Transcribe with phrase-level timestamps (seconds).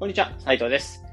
[0.00, 1.04] こんにちは、斉藤です。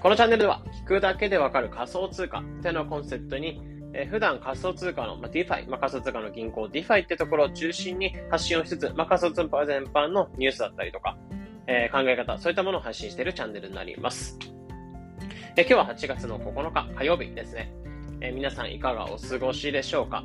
[0.00, 3.62] このチャンネルでは、聞くだけでわかる仮想通貨っていうのをコンセプトに、
[3.94, 11.16] え普段仮想通貨の、ま、DeFi、ま、仮想通貨の銀行 DeFi ってところを中心に発信をしつつ、ま、仮想通貨全般のニュースだったりとか、
[11.68, 14.36] え考え方、そういったものを発信しているチャンネルになります。
[15.56, 17.72] え今日は8月の9日火曜日ですね。
[18.20, 20.24] え皆さんいかがお過ごしでしょうか？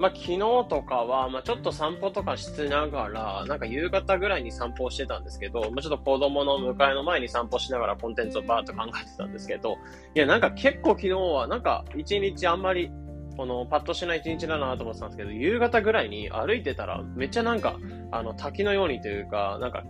[0.00, 9.76] まあ、昨日とかは、まあ、ちょっと散歩とかしながら、なんか夕方ぐらいに散歩をしてたんですけど、まあ、ちょっと子供の迎えの前に散歩しながらコンテンツをバーッと考えてたんですけど、
[10.14, 12.90] いや、なんか結構昨日は、なんか一日あんまり、
[13.36, 17.76] このパッとしない一日だなと思ってたんですけど、夕方ぐらいに歩いてたら、めっちゃなんか、
[18.10, 19.84] あの、滝のようにというか、なんか、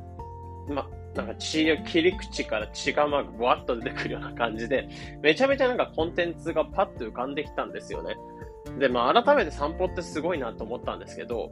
[0.69, 4.89] ま、なんか血切り口から血がまあブワッと出てくるような感じで、
[5.23, 8.17] めちゃめちゃなんかコンテンツがパッと浮かんできたんですよね。
[8.79, 11.51] で、まあ、改めて散歩ってすごいなと思ったんですけど、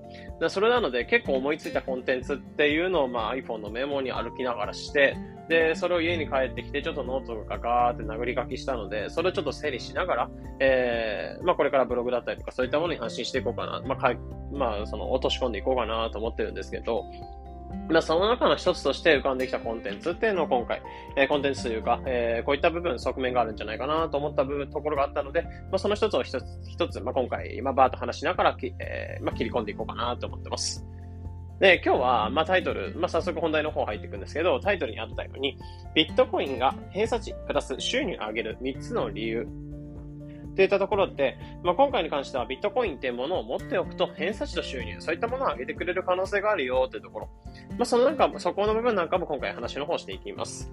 [0.48, 5.16] それなので結構思いついたコンテンツっていうのを、まあ、iPhone のメモに歩きながらして、
[5.48, 14.14] で、それを家に帰ってきて、ちょっとノートがガーって殴り書きしたので、それをちょっと整理しながら、えー、まあ、これからブログだったりとか、そういったものに発信していこうかな、まあ、か
[14.52, 17.06] まあ、その、落とし込んでいこうかなと思ってるんですけど、
[17.90, 20.82] まあ、その中の一つとして浮かんできたコンテンツっていうのを今回、
[21.16, 30.84] えーコンテンツというか、えーこういった部分、側面があるんじゃないかなと思った部分、ところがあったので、まあ、その一つを一つ、一つ、まあ、今回、まあ、バーッと話しながら、きえーまあ、切り込んでいこうかなと思ってます。
[31.60, 35.56] で、今日は、まあ、タイトル、まあ、早速本題の方入っていくんですけど、タイトルにあったように、
[35.94, 39.48] ビットコインが偏差値プラス収入を上げる3つの理由
[40.58, 47.28] といったところで、まあ、今回に関してはビットコインっていうものを持っておくと偏差値と収入、そういったものを上げてくれる可能性があるよというところ。
[47.78, 50.72] まあ、そのなんか、そこの部分なんかも今回話の方していきます。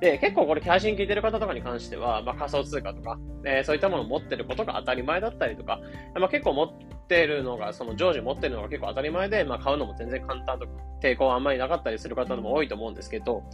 [0.00, 5.78] で、結構これ配信聞いてる方とかに関しては、まあ、仮想通貨とか、えーそういったものを持ってることが当たり前だったりとか、
[6.18, 6.68] まあ、結構持っ
[7.06, 10.66] てるのが、その常時持ってるのが結構当たり前で、まあ、買うのも全然簡単と
[11.00, 13.44] 抵抗はあんまりなかったりする方も多いと思うんですけど、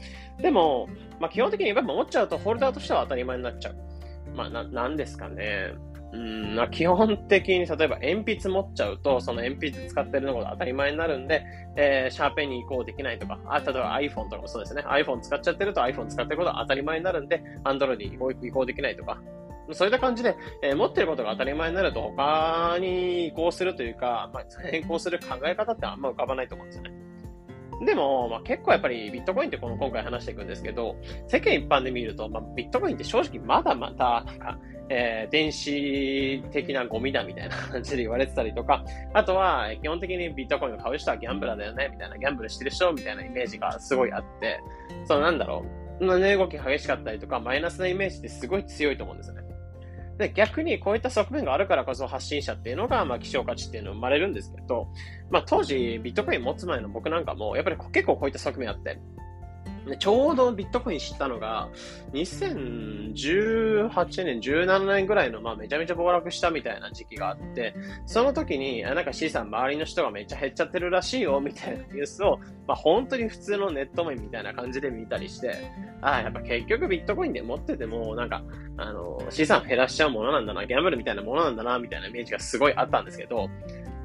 [0.41, 0.89] でも、
[1.21, 3.92] まあ、基本的にやっぱ持っちゃうとホルダーとしては当たり前になっちゃう。
[4.35, 5.75] まあ、な、なんですかね。
[6.13, 11.43] うん、まあ、基本的に、例えば鉛筆持っちゃうと、その鉛筆使ってるのが当たり前になるんで、
[11.77, 14.83] えーシャーペンに移行できないとか、あ、例えば iPhone とかもそうですね。
[14.83, 19.23] iPhone 使っちゃってると iPhone 使ってることが当たり前になるんで、Android に移行移行できないとか、
[19.71, 27.02] そういった感じで、えー持ってることが当たり前になると他に移行するというか、まあ、変更する考え方ってあんま浮かばないと思うんですよね。
[27.85, 38.85] でも、まあ、結構やっぱりビットコインってこの今回話していくんですけど、世間一般で見ると、まあ、ビットコインって正直まだまだ、なんか、えー電子的なゴミだみたいな感じで言われてたりとか、
[39.15, 44.61] あとは、基本的にビットコインを買う人はギャンブラーだよね、みたいな、ギャンブルしてる人みたいなイメージがすごいあって、
[45.07, 45.65] そのなんだろ
[46.01, 49.52] う、値動き激しかったりとか、マイナスなイメージってすごい強いと思うんですよね。
[50.23, 54.89] で、逆にこういった側面があるからこそ発信者っていうのが、まあ、希少価値っていうのが生まれるんですけど、
[55.31, 59.01] まあ、当時、ビットコイン持つ前の僕なんかも、やっぱり結構こういった側面あって、
[59.99, 61.69] ちょうどビットコイン知ったのが、
[62.13, 67.75] 2018年、17年ぐらいの、まあ、めちゃめちゃ暴落したみたいな時期があって、
[68.07, 75.71] その時に、なんか C さん周りの人がめっちゃ減っちゃってるらしいよ、みたいなニュースを、まあ、本当に普通のネット面みたいな感じで見たりして、
[76.01, 78.43] ああ、やっぱ結局ビットコインで持ってても、なんか、
[78.77, 83.49] あの、資産減らしちゃうものなんだな、ギャンブルみたいなものなんだな、みたいなイメージがすごいあったんですけど、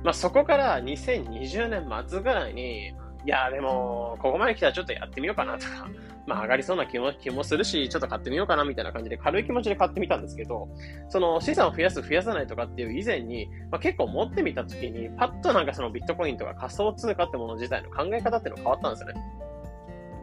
[0.03, 2.94] まあ、そこから2020年末ぐらいに、
[3.25, 5.88] いや、でも、ここまで来たらちょっとやってみようかなとか、
[6.25, 10.67] まあ上がりそうな気も気もするし、ちょっと買ってみようかなみたいな感じで軽い気持ちで買ってみたんですけど、
[11.09, 19.22] その資産を増やす、増やさないとかっていう以前に、まあ、結構持ってみたときに、パッとなんかそのビットコインとか仮想通貨ってもの自体の考え方っていうの変わったんですよね。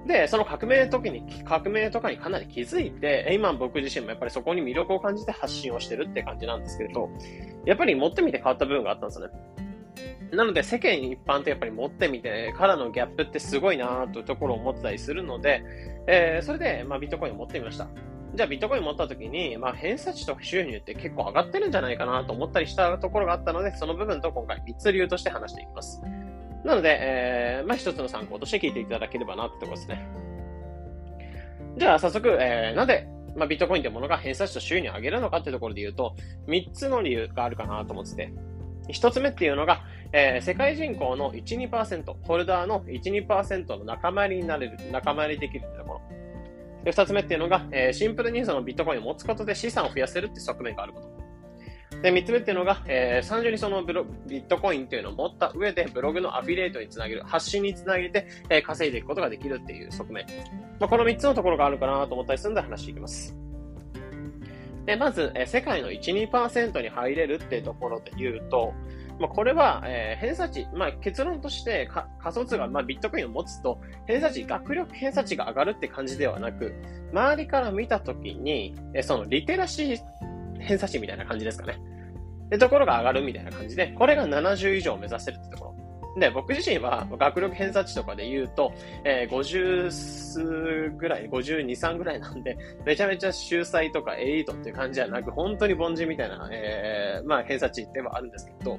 [0.07, 7.09] で、その革命の時に、革命とかにかなり気づいて、今僕自身もやっぱりそこに魅力を感じて発信をしてるって感じなんですけれど、
[7.65, 9.35] やっぱり持ってみて変わった部分があったんですよね。
[10.33, 15.63] なので世間一般とやっぱり持ってみてからのギャップってすごいなというところを思ってたりするので、
[16.07, 17.89] えーそれで、まあ、ビットコインを持ってみました。
[18.35, 26.03] じゃあビットコイン持った時に、まあ、偏差値と収入って結構上がってるんじゃないかなと思ったりしたところがあったので、その部分と今回3つ理由として話していきます。
[26.65, 30.09] なので、えーまあ、一つの参考として聞いていただければなってところですね。
[31.77, 33.07] じゃあ早速、えー、なぜ、
[33.37, 36.17] まあ、ビットコインというものが偏差値と収入を上げるのかってところで言うと、
[36.49, 38.33] 3つの理由があるかなと思ってて、
[38.89, 39.83] 1つ目っていうのが、
[40.17, 46.01] えー世界人口の1、2%、ホルダーの1、2%の仲間入りになれる、仲間入りできるってところ。
[46.85, 52.01] で、2つ目っていうのが、えーシンプルにそのビットコインを持つことで資産を増やせるって側面があること。
[52.01, 60.27] で、3つ目っていうのが、えー単純にそのブロビットコインっていうのを持った上で、ブログのアフィリエイトにつなげる、発信につなげて、えー稼いでいくことができるっていう側面。
[60.79, 63.37] まあ、この3つのところがあるかなと思ったりするので話していきます。
[64.87, 68.75] で、まず、えー世界の1、2%に入れるっていうところで言うと、
[69.19, 71.89] まあ、これは、えー、偏差値、まあ、結論として
[72.19, 76.75] 仮想通貨、まあ、ビットコインを持つと、偏差値、学力偏差値が上がるって感じではなく、
[77.13, 79.99] 周りから見たときに、えー、そのリテラシー
[80.59, 81.79] 偏差値みたいな感じですかね。
[82.51, 85.74] で、ところが上がるみたいな感じで、これが70以上を目指せるってところ。
[86.17, 88.73] で、僕自身は学力偏差値とかで言うと、
[89.05, 98.79] えー、50数ぐらい、52、3ぐらいなんで、めちゃめちゃ秀才とかエリートっていう感じじゃなく、本当に凡人みたいな、えー、まあ偏差値ではあるんですけど、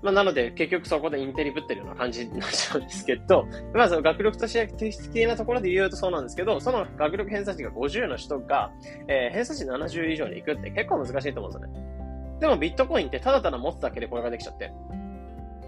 [0.00, 8.70] まあ、なので、結局そこでインテリぶってるような感じになっちゃうんですけど、まあ、その学力として的なところで言うとそうなんですけど、その学力偏差値が50の人が、
[9.08, 11.98] えー、偏差値70以上に行くって結構難しいと思うんですよね。
[12.40, 14.70] でもビットコインってただただ持つだけでこれができちゃって。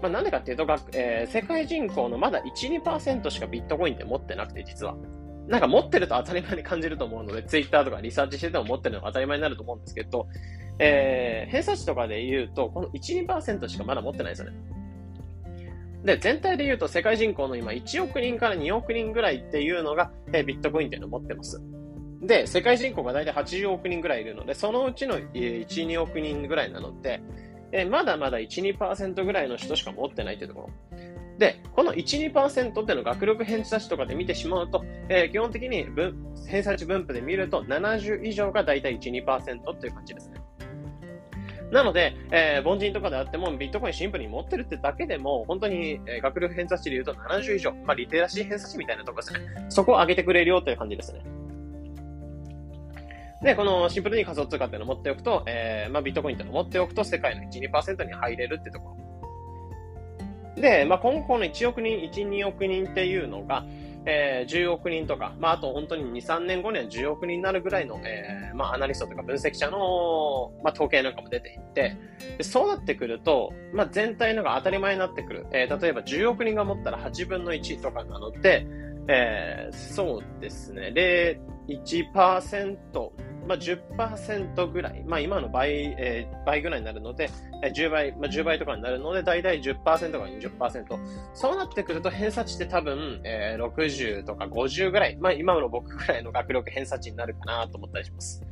[0.01, 4.95] まあ、なんでかっていうと、えー、世界人口のまだ1、2%しかビットコインって持ってなくて、実は。
[5.47, 10.27] なんか持ってると当たり前に感じると思うので、ツイッターとかリサーチしてても持ってるのが当たり前になると思うんですけど、
[10.79, 14.57] えー、偏差値とかで言うと、この1、2%しかまだ持ってないですよね。
[16.03, 21.61] で、全体で言うと世界人口の今1億人から2億人ぐらいっていうのが、えー、ビットコインっていうのを持ってます。
[22.21, 27.21] で、世界人口が大体80億人ぐらいいるので、そのうちの1、2億人ぐらいなので、
[27.71, 30.99] えまだまだ1、2%ぐらいの人しか持ってないというところ。
[31.37, 36.15] で、この1、2%っていうの学力偏差値とかで見てしまうと、えー、基本的に分
[36.47, 40.41] 偏差値分布で見ると70以上が大体1、2%っていう感じですね。
[41.71, 49.65] なので、えー、凡人とかであっても、ビットコインシンプルに持ってるってだけでも、本当に、えー、学力偏差値で言うと70以上、まあ、リテラシー偏差値みたいなところですね。
[49.69, 51.21] そこを上げてくれるよという感じですね。
[53.43, 58.95] で、このシンプルに仮想通貨っていうのを持っておくと、えー、まあ、ビットコインっていうのを持っておくと、世界の1、2%に入れるってとこ
[60.55, 60.61] ろ。
[60.61, 63.65] で、まあ、今後の1億人、1、2億人っていうのが、
[64.05, 71.97] えー、10億人とか、まあ、あと本当に2、3年後には10億人になるぐらいの、えー、まあ、アナリストとか分析者の、まあ、統計なんかも出ていて、
[72.41, 75.47] そうなってくると、まあ、全体のが当たり前になってくる。
[75.51, 78.65] えー、例えば10億人が持ったら8分の1とかなので、
[79.07, 80.91] えー、そうですね。
[80.91, 83.11] で、1%、
[83.47, 87.29] まあ、10%ぐらい、まあ、今の倍、えー、倍ぐらいになるので、
[87.63, 90.99] えー、10倍、まあ、10倍とかになるので、だいたい10%から20%。
[91.33, 98.43] そうなってくると偏差値って多分、えー、60とか50ぐらい、まあ、今の僕ぐらいの学力偏差値になるかなと思ったりします。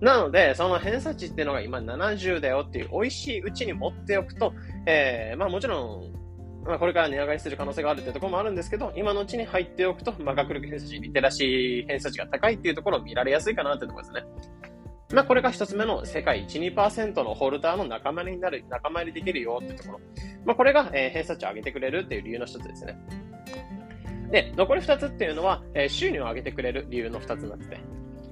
[0.00, 4.52] なので、その偏差値っていうのが今70だよっていう美味しいうちに持っておくと、
[4.86, 6.25] えー、まあもちろん、
[6.66, 14.56] まあ、これから値上がりする可能性があるっていうところもあるんですけど、今のうちに入っておくと、まあ、学力偏差値、リテラシー偏差値が高いっていうところを見られやすいかなっていうところですね。
[15.12, 20.00] まあ、これが一つ目の世界1、2%のホルダーの仲間になる、仲間入りできるよっていうところ。
[20.44, 22.98] まあ、これが、えー、偏差値を上げてくれるっていう理由の一つですね。
[24.32, 27.80] で、残り二つっていうのは、えー、収入を上げてくれる理由の二つになってて。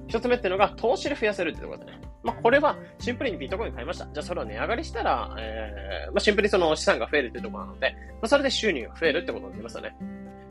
[0.07, 2.01] 一つ目っていうのが、投資で増やせるってところですね。
[2.23, 4.05] まあ、これはシンプルにビットコイン買いました。
[4.05, 9.95] じゃあそれを値上がりしたら、えー、まあ、シンプルにその資産が増えるってところなので、まあ、それで収入が増えるってことになりますよね。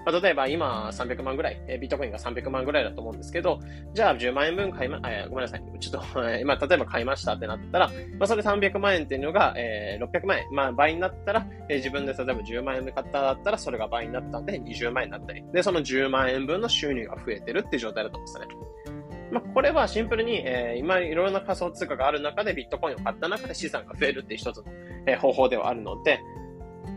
[0.04, 3.58] まあ、例えば今300万ぐらい、えー、ビットコインが300万ぐらいだと思うんですけど、
[3.94, 5.62] じゃあ10万円分買いま、えー、ごめんなさい。
[5.80, 10.46] ちょっと、 えー、今例えば買いましたってなったら、まあ、それ300万円っていうのが、えー、600万円。
[10.52, 15.42] まあ、倍になったら、えー、自分で例えば10万円で買っただったら、それが倍になったんで20万円になったり。
[15.52, 18.74] で、その10万円分の収入が増えてるっていう状態だと思うんですよね。
[19.30, 24.64] まあ、これはシンプルに、えー、今いろんな仮想通貨がある中でビットコインを買った中で資産が増えるっていう一つの、
[25.06, 26.20] えー、方法ではあるので、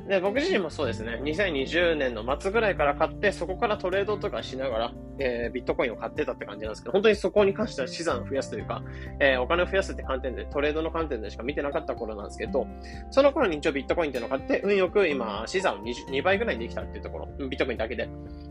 [0.08, 8.82] で、僕自身もそうですね、2020年の末ぐらいから買って、そこからトレードとかしながら、えー、ビットコインを買ってたって感じなんですけど、本当にそこに関しては資産を増やすというか、
[9.20, 12.68] えー、お金を増やすって観点で、トレードの観点でしか見てなかった頃なんですけど、
[13.12, 18.08] その頃に一応ビットコインっていうのを買って、運よく今、資産を 2, 2倍ぐらいできたっていうところ、ビットコインだけで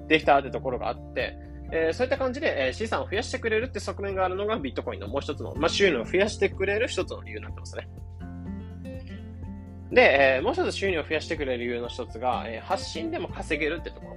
[0.09, 1.39] できたってところがあって、
[1.73, 7.89] えー、そういった感じで、えー、資産を増やしてくれるって側面があるのがビットコインのもう一つの、まあ、収入を増やしてくれる一つの理由になってますね。
[9.93, 14.17] で、えー、もう一つ収入を増やしてくれる理由の一つが、えー、発信でも稼げるってところ。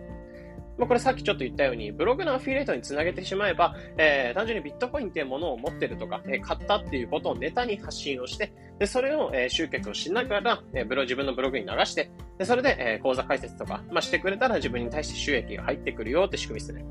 [0.80, 16.86] まあ、これさっきちょっと言ったように、ブログのアフィリエイトにつなげてしまえば、えー、単純にビットコインっていうものを持ってるとか、えー、買ったっていうことをネタに発信をして、で、それを、えー、集客をしながら、えー、ブロ自分のブログに流して、で、それで、えー、講座解説とか、まあ、してくれたら自分に対して収益が入ってくるよって仕組みですね。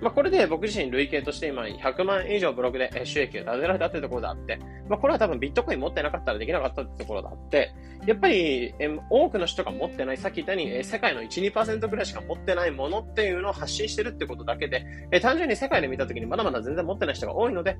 [0.00, 7.72] まあ、これで僕自身累計として今100万円以上ブログで収益を立てられたってところであって、まあ、これは多分ビットコイン持ってなかったらできなかったってところであって、
[8.06, 8.74] やっぱり
[9.10, 14.84] 多くの人が持ってない、さっき言ったように世界の1、2%ぐらいしか持ってないものっていうのを発信してるってことだけで、
[15.20, 17.76] 単純に世界で見たときにまだまだ全然持ってない人が多いので、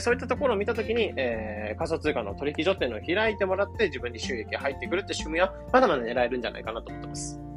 [0.00, 7.47] そういったところを見たときに、え、仮想通貨の取引所っていうのを開いてもらって自分に収益が入ってくるって仕組みはまだまだ狙えるんじゃないかなと思ってます。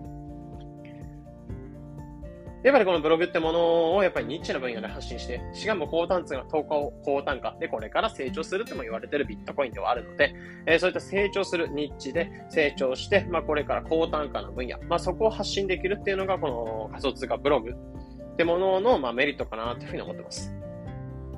[2.64, 10.36] やっぱりこのブログってものをやっぱりニッチな分野で発信して、しかも高単価、投稿、高単価でこれから成長するとも言われてるビットコインではあるので、
[10.68, 20.61] えー、そういった成長するニッチで成長して、まあこれから高単価な分野、まあそこを発信できるっていうのがこの仮想通貨ブログってものの、まあ、メリットかなというふうに思ってます。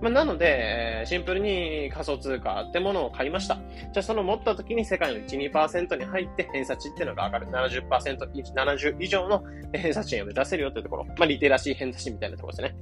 [0.04, 3.56] まあ、なので、シンプルに仮想通貨ってものを買いました。
[3.56, 7.48] じゃあその持った時に世界の1、2%に入って偏差値っていうのが上がる。
[7.48, 8.18] 70%、
[8.54, 11.06] 70以上の 偏差値を目指せるよっていうところ。
[11.06, 12.76] まあ、リテラシー偏差値みたいなところですね。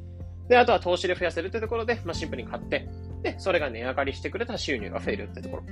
[0.49, 2.87] で、あとは投資で増やせるっていうところで、まあ、シンプルに買って、
[3.21, 5.63] で、それが値上がりしてくれた収入が増えるってところ。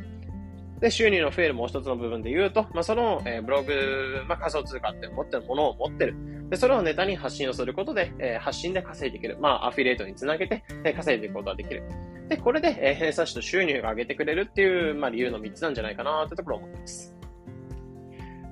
[0.80, 6.16] で、収入の増えるもう一つの部分で言うと、まあ、その、えー、ブログ、まあ、仮想通貨って持ってるものを持ってる。
[6.50, 9.38] で、それをネタに発信をすることで、えー、発信で稼いでいける。
[9.42, 11.84] まあ、アフィリエイトにつなげて、えー、稼いでいくことができる。
[12.30, 17.16] で、これで、えー、偏差値と収入が上げてくれるっていう、まあ、理由の3つなんじゃないかなってところを思ってます。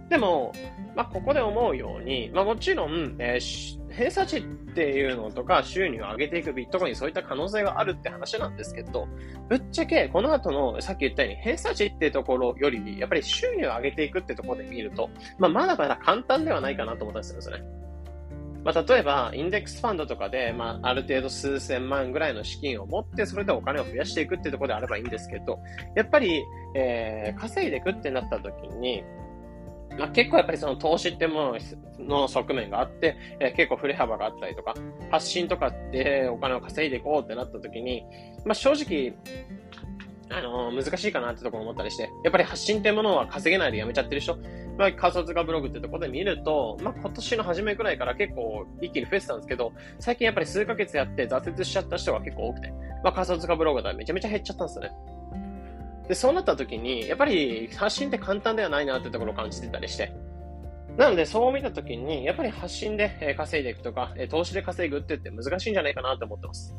[0.10, 0.54] でも、
[0.96, 4.42] まあ、ここで思うように、まあ、もちろん、えー、偏差値っ
[4.76, 9.08] ていうのとか収入を上げていくビットコインそういった可能性があるって話なんですけど、
[9.50, 17.88] ぶっちゃけこの後のさっき言ったように偏差値ってところより、やっぱり収入を上げていくってところで見ると、まあ、まだまだ簡単ではないかなと思ったりするんですよね。
[18.64, 25.60] まあ、例えば、インデックスファンドとかで、まあ、ある程度数千万ぐらいの資金を持って、それでお金を増やしていくってところであればいいんですけど、
[25.96, 26.44] やっぱり、
[26.76, 29.04] えー、稼いでいくってなった時に、
[29.98, 31.58] まあ、結構やっぱりその投資ってもの
[32.00, 34.76] の側面があって、えー、結構振れ幅があったりとか、
[35.12, 38.04] 発信とかってお金を稼いでいこうってなった時に、
[38.46, 39.14] まあ、正直、
[40.30, 44.38] あのー、難しいかなってところ思ったりして、やっぱり発信ってものは稼げないでやめちゃってる人、
[44.78, 52.72] まあ、仮想通貨ブログってとこで見ると、まあ、今年の初めくらいから結構一気に増えてたんですけど、最近やっぱり数ヶ月やって挫折しちゃった人が結構多くて、
[53.04, 54.92] まあ、仮想通貨ブログだめちゃめちゃ減っちゃったんですよね。
[56.08, 60.14] で、そうなった時に、やっぱり発信って簡単ではないなってところを感じてたりして。
[60.98, 66.74] なので、そう見た時に、やっぱり発信で稼いでいくとか、投資で稼ぐって言って難しいんじゃないかなと思ってます。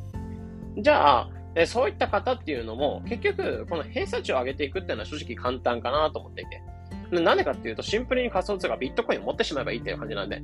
[0.79, 1.31] じゃあ、
[1.67, 6.63] そういった方っていうのも、結局、この偏差値を上げていくっていうのは正直簡単かなと思っていて。
[7.11, 10.43] なんでかっていうと、シンプルに仮想通貨ビットコインを持ってしまえばいいっていう感じなんで、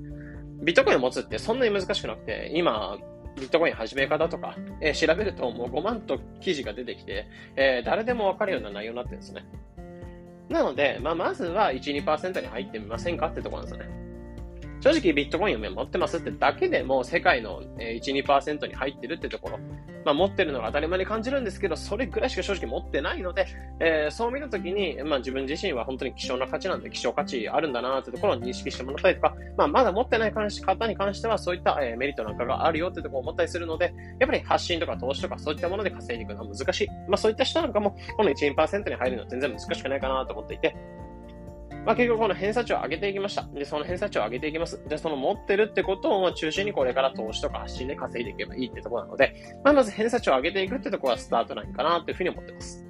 [0.62, 2.98] ビットコインを持つってそんなに難しくなくて、今、
[3.36, 7.26] ビットコイン始め方とか、えー、調べるともう5万と記事が出てきて、
[7.56, 9.44] えー、誰でもわかるような内容になってるんですね。
[10.48, 14.04] なので、まあ、まずは1、2%に入ってみませんかってところなんですよね。
[14.80, 19.58] 正直ビットコインを持ってますってだけでも世界の1、2%に入ってるってところ、
[20.04, 23.46] まあ、持ってるのが当たり前に感じるんですけど、それぐらいしか正直持ってないので、
[23.80, 36.88] えー、そう見たときに、まあ、自分自身は本当に希少な価値なんで、希少価値あるんだなってところを認識してもらったりとか、まあ、まだ持ってない方に関しては、そういった、えー、メリットなんかがあるよってところを思ったりするので、やっぱり発信とか投資とかそういったもので稼いでいくのは難しい。
[37.08, 40.76] まあ、そういった人なんかも、この1、2%に入るのは全然難しくないかなと思っていて、
[41.84, 43.42] まあ、結局この偏差値を上げていきました。
[43.54, 44.82] で、その偏差値を上げていきます。
[44.88, 52.84] で、その持ってるってことを中心にこれから投資とか発信で稼いでいけばいいってところなので、まあ、まず偏差値を上げていくってところがスタートラインかなっていうふうに思ってます。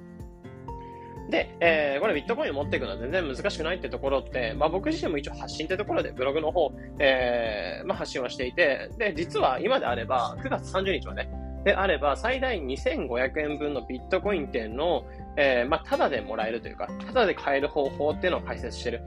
[1.29, 11.27] で、えー、これビットコインを持っていくのは全然難しくないってところって、まあ僕自身も一応発信ってところでブログの方、えー、まあ発信はしていて、で、実は今であれば9月30日まで、
[11.63, 15.03] であれば最大2500円分のビットコイン店の、
[15.37, 19.01] えー、まあ、ただでもらえるというか、ただで買える方法っていうのを解説してる。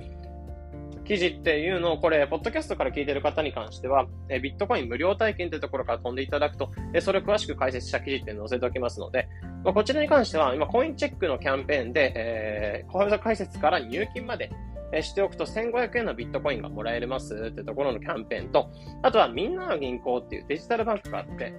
[1.08, 9.26] 記事っていうのを、これ、ポッドキャストから聞いてる方に関しては、えビットコイン無料体験ってところから飛んでいただくと、えそれを詳しく解説した記事って載せておきますので、
[9.64, 14.50] まあ、こちらに関しては、今、コインチェックのキャンペーンで、えー、口座解説から入金まで、
[14.92, 18.70] えしておくと1500円のビットコインがもらえますってところのキャンペーンと、
[19.02, 21.54] あとはみんなの銀行っていうデジタルバンクがあって、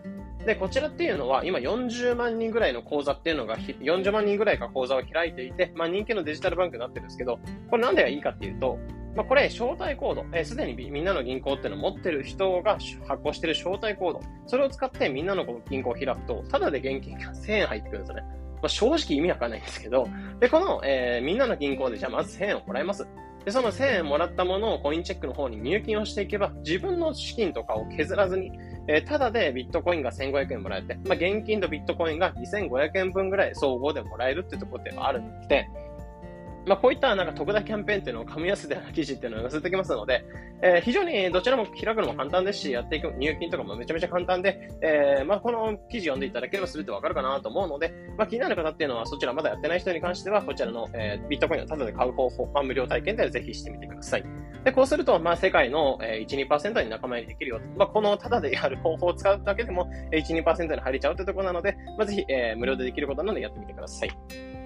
[0.46, 8.80] で、こちらっていうのは、今40万人ぐらいの口座っていうのが、40万人ぐらいが口座を開いていて、まあ人気のデジタルバンクになってるんですけど、これなんでいいかっていうと、
[9.16, 12.78] まあこれ、招待コード、えす、でにみんなの銀行っていうのを持ってる人が
[13.08, 18.24] 発行してる招待コード、それを使ってみんなの銀行を開くと、ただで現金が1000円入ってくるんですよね。
[18.62, 20.08] まあ、正直意味わかんないんですけど、
[20.40, 23.08] で、この、えー、みんなの銀行でじゃあまず1000円をもらいます。
[23.50, 28.52] で、その1000円もらったものをコインチェックの方に入金をしていけば、自分の資金とかを削らずに、
[28.88, 35.68] えー、ただでビットコインが1500円もらえて、まあ、現金とビットコインが2500円分ぐらい総合でもらえるってところではあるので、
[36.66, 40.24] まあ、こういったなんか特大キャンペーンっていうのを紙安でな記事っていうのを載せてきますので、
[40.62, 54.24] えー、非常にどちらも開くのも簡単ですし、やっていく入金とかもめちゃめちゃ簡単で、えー、まあ、この記事読んでいただければするとわかるかなと思うので、まあ、気になる方っていうのはそちらまだやってない人に関しては、こちらの、えー、ビットコインをタダで買う方法、まあ、無料体験でぜひしてみてください。
[54.64, 57.62] で、こうすると、まあ、世界の、えー、1、2%に仲間入りできるよ。
[57.78, 64.59] まあ、このタダでやる方法を使うだけでも、1、2%に入れちゃうというところなので、まあ、ぜひ、えー、無料でできることなのでやってみてください。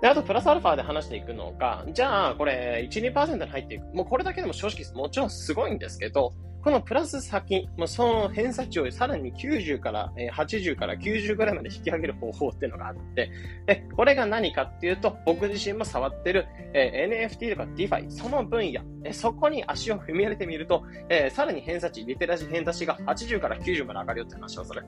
[0.00, 3.94] で、あと、プラスアルファで話していくのが、じゃあ、これ、1、2%に入っていく。
[3.94, 13.30] もうこれだけでも正直、もちろんすごいんですけど、このプラス先、まあ、その偏差値をさらに90から、えー、80から90ぐらいまで引き上げる方法っていうのがあって、
[13.66, 24.84] で、これが何かっていうと、僕自身も触ってる、えー、NFT とか DeFi、その分野、えー、そこに足を踏み入れてみると、えー、さらに偏差値、リテラシー偏差値が80から90まで上がるよって話をする。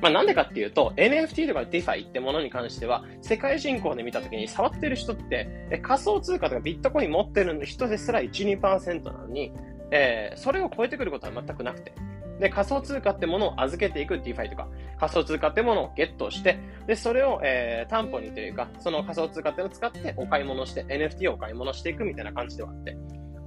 [0.00, 9.52] まあ、なんでかっていうと、NFT とか DeFi ってものに関しては、世界人口で見たときに触ってる人って、仮想通貨とかビットコイン持ってる人ですら1、2%なのに、
[9.90, 11.92] えー、それを超えてくることは全くなくて。
[12.38, 22.96] で、仮想通貨ってものを預けていく DeFi とか、仮想通貨ってものをゲットして、で、それを、えー、担保にというか、その仮想通貨ってのを使ってお買い物して、NFT をお買い物していくみたいな感じではあって。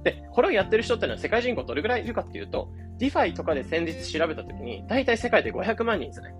[0.02, 2.68] で、これをやってる人ってのは世界人口どれぐらいいるかっていうと、
[3.00, 6.34] DeFi とかで先日調べたときに、大体世界で500万人ですね。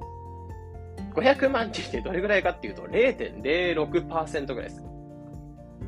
[1.14, 4.82] 500万人ってどれぐらいかっていうと、0.06%ぐらいです。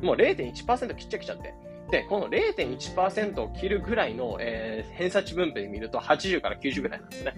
[0.01, 1.53] もう0.1%切っちゃきちゃって。
[1.91, 7.35] で、この0.1%を切るぐらいの、えー、偏差値分布で見ると80から90ぐらいなんですね。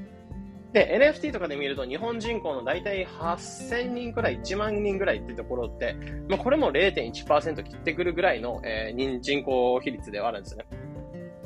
[0.72, 5.96] で、NFT とかで見ると日本人口の大体8000人くらい、1万人ぐらいってところって、
[6.30, 10.66] まあ、これも0.1%切ってくるぐらいの、えー、人口比率ではあるんですね。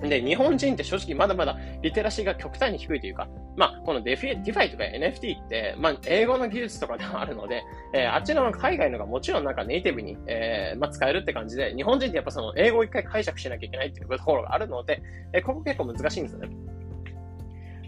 [0.01, 3.27] で、日本人って正直まだまだリテラシーが極端に低いというか、
[3.57, 7.63] まあ、このデフィ DeFi とか NFT って、まあ、英語の技術とかではあるので、
[7.93, 15.01] えー、あっちの海外のがもちろんなんかネイティブに、えー、まあ、使えるって感じで、日本人ってやっぱその英語を一回解釈しなきゃいけないっていうところがあるので、
[15.33, 16.49] えー、ここ結構難しいんですよね。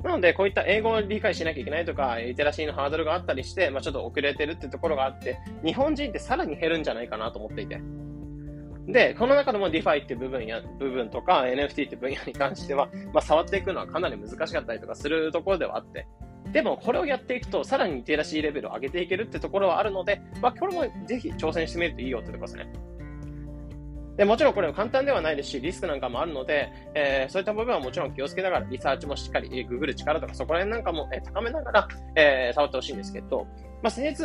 [0.04, 7.80] なので、こういった英語を理解しなきゃいけないとか、リテラシーのハードルがあったりして、まあ、ちょっと遅れてるってところがあって、日本人ってさらに減るんじゃないかなと思っていて。
[8.88, 16.08] で、この中でも DeFi って部分や、部分とか NFT って分野に関しては、 まあ、触っていくのはかなり難しかったりとかするところではあって、
[16.52, 22.92] でも、これをやっていくと、さらにリテラシーレベルを上げていけるってところはあるので、まあ、これもぜひ挑戦してみるといいよってところですね。
[24.18, 33.48] でもちろんこれは簡単ではないですし、リスクなんかもあるので、えー、そういった部分はもちろん気をつけながら、リサーチもしっかり、えー、ググる力とかそこら辺なんかも、えー、高めながら、えー、触ってほしいんですけど、
[33.82, 34.24] まあ、先日、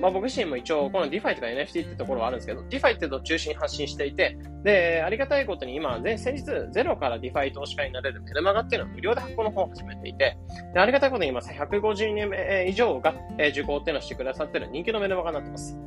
[0.00, 10.36] まあ、僕自身も一応、この DeFi とか NFT ってところはあるんですけど、DeFi ってと中心に発信していて、で、ありがたいことに今、先日、ゼロから DeFi 投資家になれるメルマガっていうのは無料で発行の方を始めていて、
[10.74, 13.14] で、ありがたいことに今、150人以上が、
[13.50, 15.78] 受講っていうのをしてくださってる人気のメルマガになってます。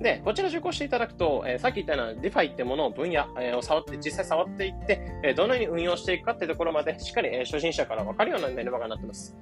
[0.00, 9.34] で、こちら受講していただくと、えー、さっき言ったような DeFi ってものを分野、えー、を触って、実際触っていって、えー、どのように運用していくかっていうところまで、しっかり、えー、初心者からわかるようなメルマガになってます。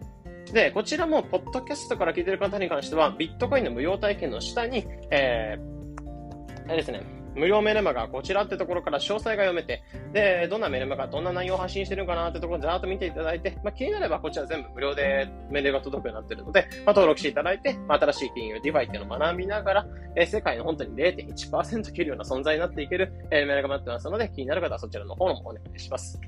[0.52, 7.02] で、こちらも、ポッドキャストから聞いてる方に関しては、ビットコインの無料体験の下に、えー、あれですね、
[7.34, 26.20] 無料メルマガこちらってところから詳細が読めて、で、どんなメルマガ、どんな内容を発信してるかなってところでざーっと見ていただいて、まあ、気になればこちら全部無料でメールが届くようになってるので、まあ、登録していただいて、まあ、新しい金融、 DeFi っていうのを学びながら、えー、世界の本当に0.1%切るような存在になっていける、えー、メールが待ってますので、気になる方はそちらの方もお願いします。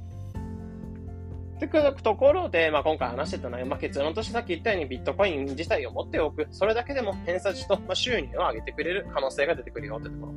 [1.57, 6.47] ってくところで、まあ、今回話してた内容、まあ、結論としてさっき言ったようにビットコイン自体を持っておく。
[6.51, 10.33] それだけでも偏差値と、まあ、収入を上げてくれる可能性が出てくるよってところ。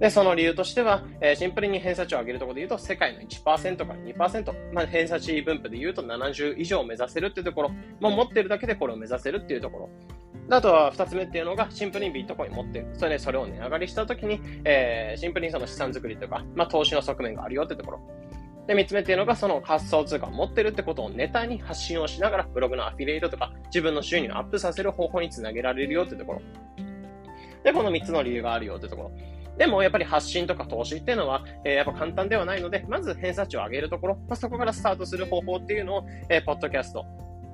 [0.00, 9.90] で、その理由としては、えー、シンプルに偏差値を上げるところで言うと、世界の1%から2%、まあ、偏差値分布で言うと70以上を目指せるっていうところ、まあ、持ってるだけでこれを目指せるっていうところ。
[10.52, 12.88] あとは二つ目っていうのが、シンプルにビットコイン持ってる。
[12.94, 18.00] それで、それを値上がりしたときに、えー、シンプルにその資産作りとか、まあ、投資の側面があるよってところ。
[18.70, 26.42] で、三つ目っていうのが、その仮想通貨を持ってるってことをネタに発信をしながら、ブログのアフィリエイトとか、自分の収入をアップさせる方法につなげられるよってところ。
[27.64, 29.12] で、この3つの理由があるよってところ。
[29.58, 37.04] でも、やっぱり発信とか投資っていうのは、えー、やっぱ簡単ではないので、まず偏差値を上げるところ、まあ、そこからスタートする方法っていうのを、えー、ポッドキャスト、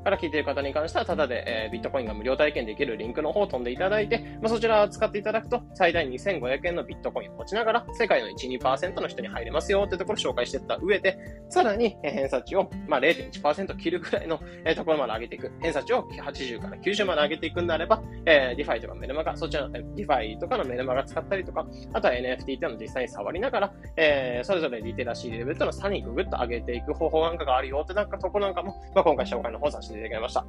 [0.07, 15.51] から聞いている方に関しては、ただで、えー、ビットコインが無料体験できるリンクの方を飛んでいただいて、まあ、そちらを使っていただくと、最大2500円のビットコインを持ちながら、世界の1、2%の人に入れますよってところを紹介していった上で、さらに、えー、偏差値を、まあ、0.1%切るくらいの、えー、ところまで上げていく。
[15.61, 30.47] 偏差値を80から90まで上げていくんであれば、えー、 DeFi とかメルマガ、そちらの、 DeFi とかのメルマガ使ったりとか、あとは NFT っていうのを実際に触りながら、えー、それぞれリテラシーレベルとの差にググッと上げていく方法なんかがあるよってなんかとこなんかも、まあ、今回紹介の方させていただきました。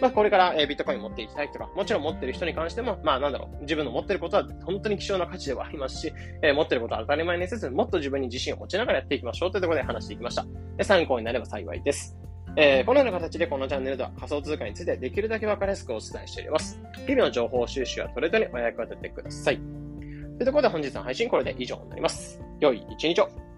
[0.00, 10.46] まあ、これから、え、ビットコイン持っていきたいとか、もちろん持ってる人に関しても、まあ、なんだろう、自分の持ってることは本当に希少な価値ではありますし、えー、持ってることは当たり前にせず、もっと自分に自信を持ちながらやっていきましょうというところで話していきました。
[10.76, 12.16] で参考になれば幸いです。
[12.56, 16.80] えー、このような形でこのチャンネルでは仮想通貨についてできるだけ分かりやすくお伝えしております。
[17.06, 19.56] 日々の情報収集やトレードにお役立ててください。
[19.56, 22.40] というところで本日の配信これで以上になります。
[22.60, 23.49] 良い一日を。